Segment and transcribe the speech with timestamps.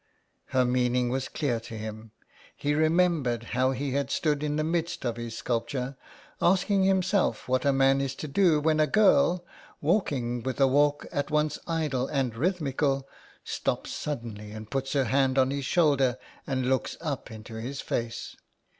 [0.45, 2.09] Her meaning was clear to him.
[2.57, 5.95] He remembered how he had stood in the midst of his sculpture
[6.41, 9.45] asking himself what a man is to do when a girl,
[9.79, 13.07] walking with a walk at once idle and rhythmical,
[13.43, 18.35] stops suddenly and puts her hand on his shoulder and looks up in his face.